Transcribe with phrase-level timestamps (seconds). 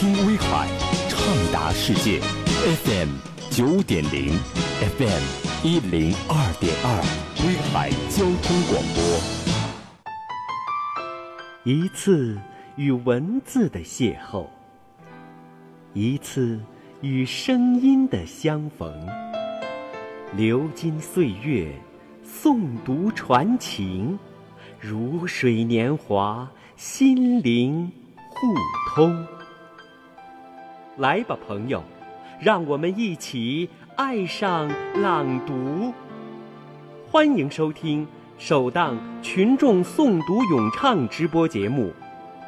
[0.00, 0.66] 听威海，
[1.10, 1.20] 畅
[1.52, 2.20] 达世界
[2.84, 3.10] ，FM
[3.50, 4.32] 九点零
[4.96, 5.22] ，FM
[5.62, 7.04] 一零二点二，
[7.44, 8.98] 威海交通广播。
[11.64, 12.40] 一次
[12.76, 14.46] 与文字的邂逅，
[15.92, 16.58] 一次
[17.02, 19.06] 与声音的相逢。
[20.34, 21.78] 流金岁月，
[22.24, 24.18] 诵读传情，
[24.78, 27.92] 如水年华，心灵
[28.30, 28.54] 互
[28.94, 29.26] 通。
[31.00, 31.82] 来吧，朋友，
[32.38, 35.94] 让我们一起爱上朗读。
[37.10, 41.90] 欢迎收听首档群众诵读咏唱直播节目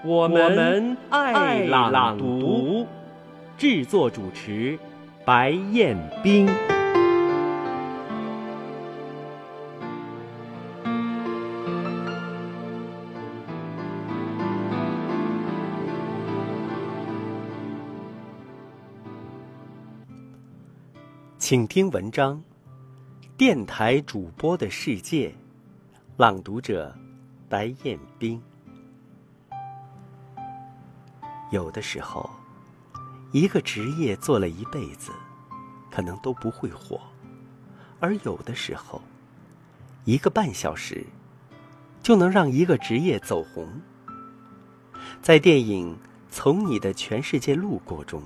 [0.07, 2.85] 《我们爱朗读》，
[3.57, 4.79] 制作主持
[5.25, 6.47] 白彦冰。
[21.53, 22.37] 请听文章
[23.37, 25.29] 《电台主播的世界》，
[26.17, 26.97] 朗读者
[27.47, 28.41] 白彦冰。
[31.51, 32.31] 有的时候，
[33.33, 35.13] 一个职业做了一辈子，
[35.91, 36.99] 可能都不会火；
[38.01, 39.03] 而有的时候，
[40.07, 41.05] 一个半小时
[42.03, 43.69] 就能让一个职业走红。
[45.21, 45.95] 在电影
[46.31, 48.23] 《从你的全世界路过》中，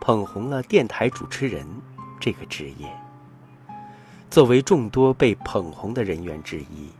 [0.00, 1.66] 捧红了电台主持人。
[2.18, 2.88] 这个职业，
[4.30, 6.90] 作为众多被捧红的人员之一，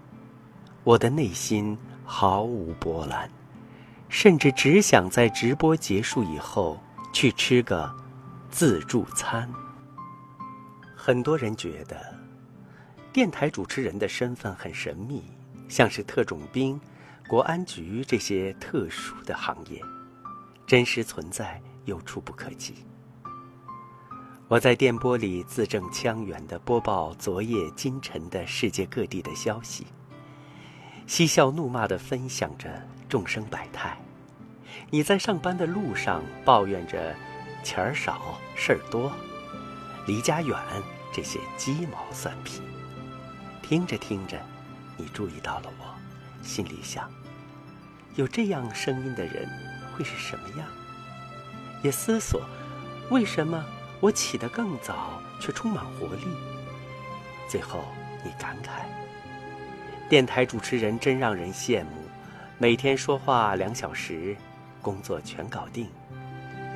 [0.85, 3.29] 我的内心毫无波澜，
[4.09, 6.79] 甚至只想在直播结束以后
[7.13, 7.93] 去吃个
[8.51, 9.51] 自助餐。
[10.95, 12.15] 很多人觉得，
[13.13, 15.25] 电台主持人的身份很神秘，
[15.69, 16.81] 像是特种兵、
[17.27, 19.81] 国安局这些特殊的行业，
[20.67, 22.75] 真实存在又触不可及。
[24.49, 29.89] 我在电波里字正腔圆地播报昨夜今晨的世界各地的消息，
[31.05, 32.71] 嬉笑怒骂地分享着
[33.09, 33.99] 众生百态。
[34.89, 37.13] 你在上班的路上抱怨着
[37.65, 39.11] 钱儿少、事儿多、
[40.07, 40.57] 离家远
[41.13, 42.63] 这些鸡毛蒜皮，
[43.63, 44.41] 听着听着，
[44.97, 45.93] 你注意到了我，
[46.45, 47.11] 心里想：
[48.15, 49.51] 有这样声音的人
[49.93, 50.69] 会是什么样？
[51.83, 52.41] 也思索
[53.11, 53.65] 为什么。
[54.01, 56.27] 我起得更早，却充满活力。
[57.49, 57.85] 最后，
[58.25, 58.85] 你感慨：
[60.09, 61.91] 电台主持人真让人羡慕，
[62.59, 64.37] 每天说话两小时，
[64.83, 65.89] 工作全搞定。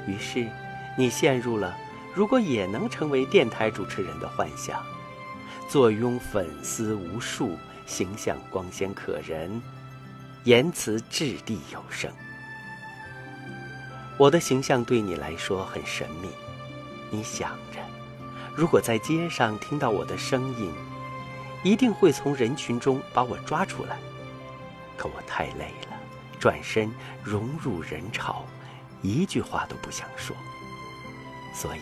[0.07, 0.49] 于是，
[0.97, 1.77] 你陷入了
[2.15, 4.83] 如果也能成为电台主持人的幻想，
[5.69, 7.57] 坐拥粉丝无数，
[7.87, 9.63] 形象光鲜可人，
[10.45, 12.11] 言辞掷地有声。
[14.17, 16.29] 我的形象对你来说很神秘。
[17.11, 17.81] 你想着，
[18.55, 20.73] 如果在街上听到我的声音，
[21.63, 23.99] 一定会从人群中把我抓出来。
[24.97, 25.97] 可我太累了，
[26.39, 28.45] 转身融入人潮，
[29.03, 30.37] 一句话都不想说。
[31.55, 31.81] 所以，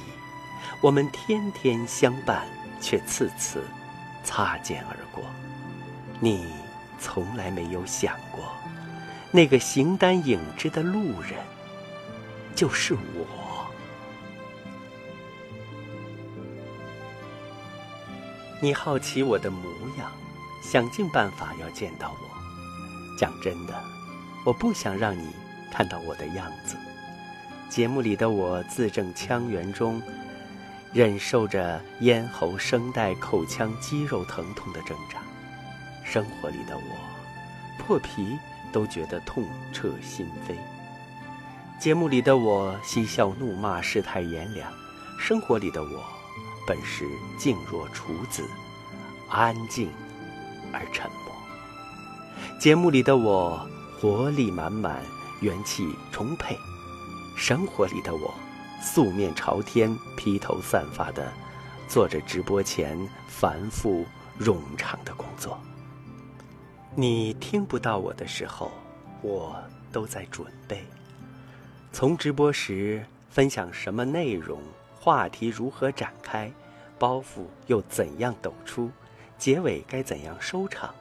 [0.80, 2.46] 我们天天相伴，
[2.80, 3.62] 却次次
[4.24, 5.22] 擦肩而过。
[6.20, 6.46] 你
[6.98, 8.44] 从来没有想过，
[9.30, 11.34] 那个形单影只的路人，
[12.54, 13.47] 就是我。
[18.60, 20.10] 你好奇我的模样，
[20.60, 23.16] 想尽办法要见到我。
[23.16, 23.80] 讲真的，
[24.44, 25.32] 我不想让你
[25.70, 26.76] 看到我的样子。
[27.68, 30.02] 节目里的我字正腔圆中，
[30.92, 35.20] 忍受着咽喉、声带、口腔肌肉疼痛的挣扎；
[36.04, 36.82] 生活里的我，
[37.78, 38.36] 破皮
[38.72, 40.56] 都觉得痛彻心扉。
[41.78, 44.68] 节目里的我嬉笑怒骂，世态炎凉；
[45.16, 46.17] 生活里的我。
[46.68, 47.08] 本是
[47.38, 48.44] 静若处子，
[49.30, 49.88] 安静
[50.70, 51.34] 而沉默。
[52.60, 53.66] 节目里的我
[53.98, 55.02] 活力满满，
[55.40, 56.54] 元气充沛；
[57.38, 58.34] 生活里的我
[58.82, 61.32] 素面朝天，披头散发的
[61.88, 64.04] 做着直播前繁复
[64.38, 65.58] 冗长的工作。
[66.94, 68.70] 你听不到我的时候，
[69.22, 69.56] 我
[69.90, 70.84] 都在准备。
[71.94, 74.60] 从直播时分享什么内容？
[75.08, 76.52] 话题如何展开，
[76.98, 78.90] 包袱又怎样抖出，
[79.38, 80.94] 结尾该怎样收场？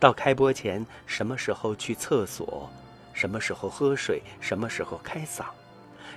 [0.00, 2.68] 到开播前，什么时候去厕所？
[3.12, 4.20] 什么时候喝水？
[4.40, 5.44] 什么时候开嗓？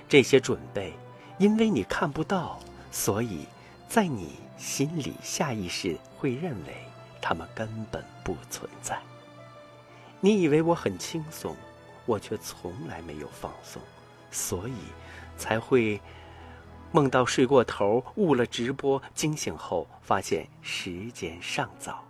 [0.08, 0.94] 这些准备，
[1.38, 2.58] 因为你看不到，
[2.90, 3.46] 所以
[3.88, 6.74] 在你心里下意识会认为
[7.20, 8.98] 他们根本不存在。
[10.18, 11.54] 你以为我很轻松，
[12.04, 13.80] 我却从来没有放松，
[14.32, 14.74] 所以
[15.36, 16.00] 才会
[16.92, 22.04] 梦到睡过头，误了直播，惊醒后发现时间尚早。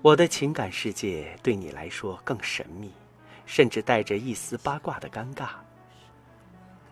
[0.00, 2.92] 我的情感世界对你来说更神秘，
[3.44, 5.48] 甚至带着一丝八卦的尴尬。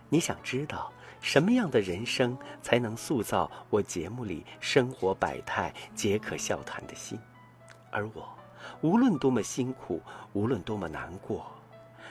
[0.08, 7.16] 你想知道什么样的人生才能塑造我节目里生活百态、皆可笑谈的心？
[7.92, 8.28] 而我，
[8.80, 10.02] 无论多么辛苦，
[10.32, 11.46] 无论多么难过，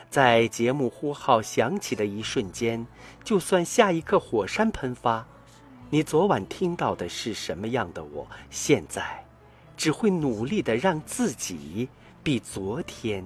[0.09, 2.85] 在节目呼号响起的一瞬间，
[3.23, 5.25] 就算下一刻火山喷发，
[5.89, 8.27] 你昨晚听到的是什么样的我？
[8.49, 9.23] 现在。
[9.77, 11.87] 只会努力的让自己
[12.23, 13.23] 比昨天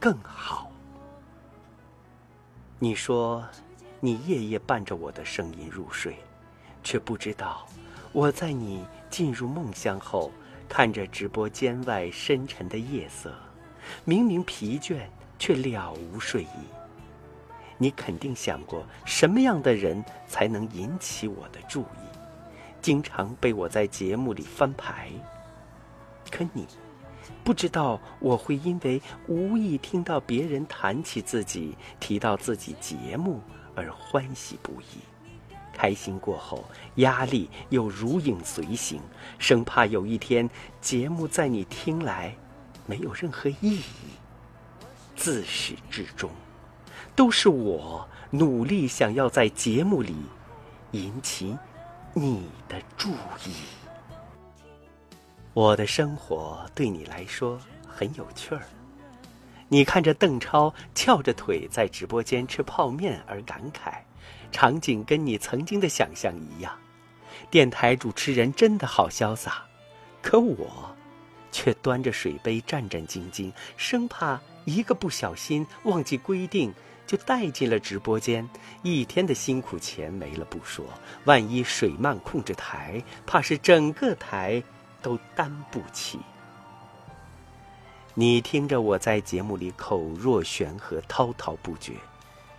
[0.00, 0.68] 更好。
[2.80, 3.46] 你说，
[4.00, 6.16] 你夜夜伴着我的声音入睡，
[6.82, 7.68] 却不知道
[8.10, 10.32] 我在你进入梦乡后，
[10.68, 13.32] 看着直播间外深沉的夜色，
[14.04, 15.02] 明明疲倦
[15.40, 16.48] 却了无睡意。
[17.78, 22.18] 你肯定想过，什么样的人才能引起我的注意？
[22.82, 25.10] 经常被我在节目里翻牌。
[26.30, 26.66] 可你
[27.42, 33.40] 不知道，我会因为无意听到别人谈起自己、提到自己节目
[33.74, 35.00] 而欢喜不已。
[35.72, 36.62] 开心过后，
[36.96, 39.00] 压力又如影随形，
[39.38, 40.48] 生怕有一天
[40.82, 42.36] 节目在你听来
[42.84, 43.82] 没有任何意义。
[45.20, 46.30] 自始至终，
[47.14, 50.16] 都是我努力想要在节目里
[50.92, 51.54] 引起
[52.14, 53.10] 你的注
[53.44, 53.52] 意。
[55.52, 58.62] 我的生活对你来说很有趣儿。
[59.68, 63.98] 你看着邓超翘着腿在直播间吃泡面而感慨，
[64.50, 66.72] 场景跟你曾经的想象一样。
[67.50, 69.64] 电台主持人真的好潇洒，
[70.22, 70.96] 可我，
[71.52, 74.40] 却端着水杯战战兢兢，生怕
[74.74, 76.72] 一个不小心忘记规定
[77.06, 78.48] 就带进了直播间。
[78.82, 80.84] 一天的辛苦钱没了不说，
[81.24, 84.62] 万一水漫控制台，怕是整个台。
[85.02, 86.18] 都担不起。
[88.12, 91.94] 你听着我在节目里口若悬河、滔滔不绝，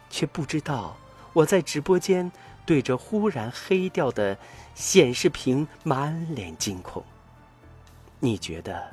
[0.09, 0.97] 却不知道
[1.33, 2.31] 我在直播间
[2.65, 4.35] 对着忽然黑掉的
[4.73, 7.03] 显示屏满脸惊恐。
[8.19, 8.91] 你觉得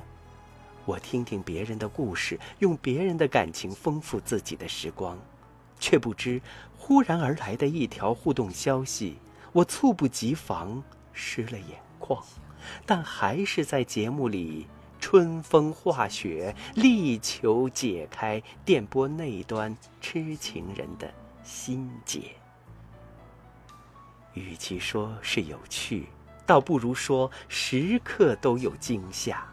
[0.89, 5.15] 我听听别人的故事，用别人的感情丰富自己的时光，
[5.79, 6.41] 却不知
[6.75, 9.17] 忽然而来的一条互动消息，
[9.51, 10.81] 我猝不及防
[11.13, 12.19] 湿了眼眶。
[12.87, 14.65] 但还是在节目里
[14.99, 21.13] 春风化雪，力求解开电波那端痴情人的
[21.43, 22.31] 心结。
[24.33, 26.07] 与其说是有趣，
[26.47, 29.45] 倒不如说时刻都有惊吓、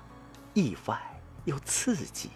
[0.54, 0.98] 意外
[1.46, 2.28] 又刺激，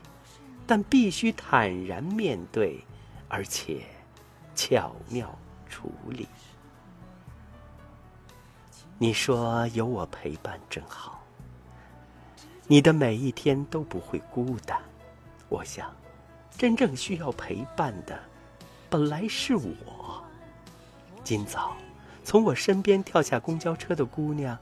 [0.66, 2.82] 但必须坦然面对，
[3.28, 3.82] 而且
[4.54, 6.26] 巧妙处理。
[8.98, 11.22] 你说有我陪伴真好，
[12.66, 14.80] 你的每一天都不会孤单。
[15.48, 15.90] 我想，
[16.56, 18.18] 真正需要陪伴的，
[18.88, 20.22] 本来是我。
[21.24, 21.76] 今早
[22.22, 24.56] 从我身边跳下公交车的姑娘，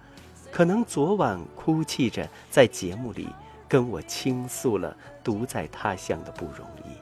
[0.51, 3.29] 可能昨晚哭泣着在节目里
[3.69, 6.97] 跟我倾诉了独在他乡的不容易。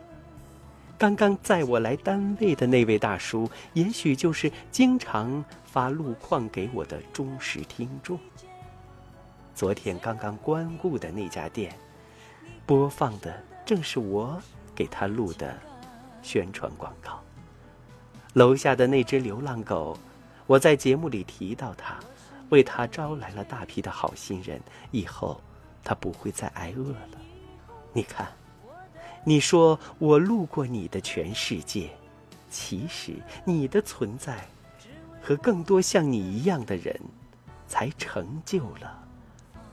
[0.99, 5.45] 刚刚载我来单位的那位大叔，也许就是经常。
[5.67, 8.19] 发路况给我的忠实听众。
[9.55, 11.71] 昨天刚刚光顾的那家店，
[12.65, 14.41] 播放的正是我
[14.75, 15.55] 给他录的
[16.23, 17.21] 宣传广告。
[18.33, 19.99] 楼下的那只流浪狗，
[20.47, 21.99] 我在节目里提到它，
[22.49, 24.59] 为它招来了大批的好心人，
[24.93, 25.39] 以后
[25.87, 27.21] 他不会再挨饿了。
[27.93, 28.27] 你看，
[29.23, 31.91] 你说我路过你的全世界，
[32.51, 33.13] 其实
[33.45, 34.45] 你的存在。
[35.23, 37.01] 和更多像你一样的人，
[37.67, 39.03] 才成就了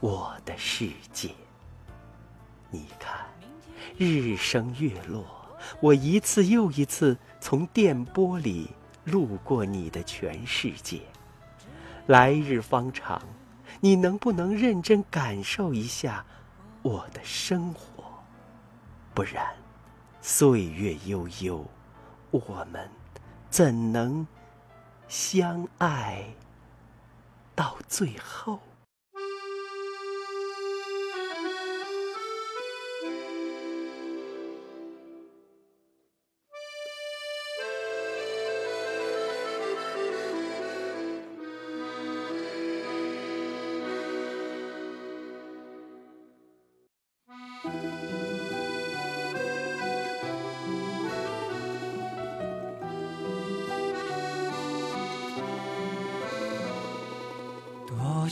[0.00, 1.30] 我的世界。
[2.70, 3.24] 你看，
[3.96, 5.24] 日升月落，
[5.80, 8.68] 我一次又一次从电波里
[9.04, 11.00] 路过你的全世界。
[12.06, 13.22] 来日方长，
[13.84, 16.24] 你能不能认真感受一下
[16.80, 18.02] 我的生活？
[19.12, 19.54] 不然，
[20.22, 21.62] 岁月悠悠，
[22.30, 22.88] 我们
[23.50, 24.26] 怎能？
[25.06, 26.24] 相爱
[27.54, 28.58] 到最后。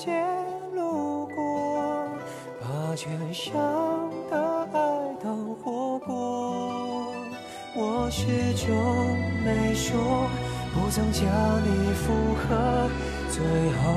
[0.00, 0.12] 世界
[0.74, 2.08] 路过，
[2.58, 3.52] 把全生
[4.30, 4.78] 的爱
[5.22, 7.12] 都活过。
[7.74, 8.72] 我始终
[9.44, 10.00] 没说，
[10.72, 11.22] 不曾将
[11.62, 12.88] 你附和，
[13.28, 13.92] 最后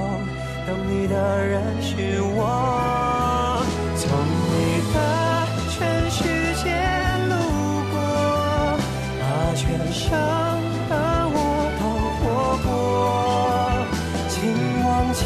[0.67, 3.63] 等你的人是我。
[3.95, 4.03] 从
[4.51, 4.97] 你的
[5.69, 6.19] 全世
[6.61, 6.67] 界
[7.29, 7.33] 路
[7.93, 7.95] 过，
[9.21, 9.23] 把
[9.55, 10.11] 全生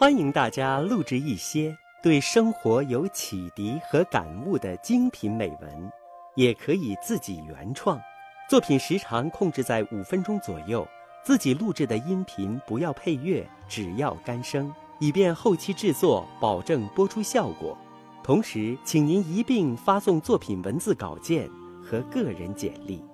[0.00, 5.92] 欢迎大家录制一些对生活有启迪和感悟的精品美文，
[6.36, 8.00] 也可以自己原创。
[8.48, 10.88] 作品时长控制在五分钟左右，
[11.22, 17.76] 自己录制的音频不要配乐，只要干声，以便后期制作保证播出效果。
[18.24, 21.46] 同时，请您一并发送作品文字稿件
[21.84, 23.04] 和个人简历。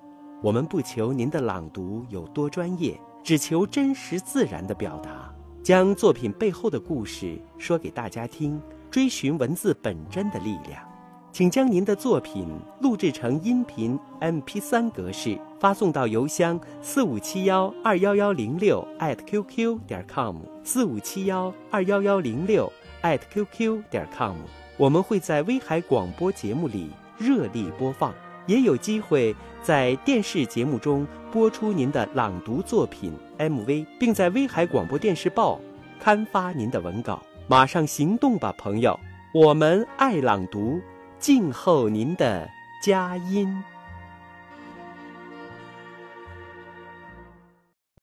[0.41, 5.33] 我们不求您的朗读有多专业，只求真实自然的表达。
[5.67, 8.57] 将作品背后的故事说给大家听，
[8.89, 10.81] 追寻文字本真的力量。
[11.33, 12.47] 请将您的作品
[12.79, 22.71] 录制成音频 MP3 格式，发送到邮箱四五七幺二幺幺零六 @QQ 点 com 四五七幺二幺幺零六
[23.01, 24.37] @QQ 点 com。
[24.77, 28.13] 我们会在威海广播节目里热力播放，
[28.45, 35.59] 也有机会在电视节目中播出您的朗读作品 MV，并在威海广播电视报
[35.99, 37.21] 刊发您的文稿。
[37.47, 38.99] 马上行动吧，朋友！
[39.33, 40.81] 我们爱朗读，
[41.19, 42.49] 静候您的
[42.83, 43.63] 佳音。